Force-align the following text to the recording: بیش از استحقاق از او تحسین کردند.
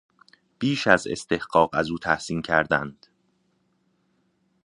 بیش 0.59 0.87
از 0.87 1.07
استحقاق 1.07 1.69
از 1.73 1.89
او 1.91 1.97
تحسین 1.99 2.41
کردند. 2.41 3.07